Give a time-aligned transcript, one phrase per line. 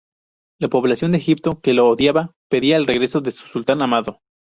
[0.59, 4.17] La población de Egipto que lo odiaba, pedía el regreso de su sultán amado.